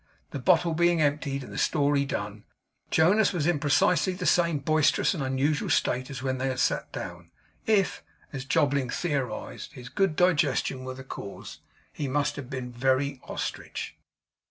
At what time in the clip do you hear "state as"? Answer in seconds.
5.69-6.23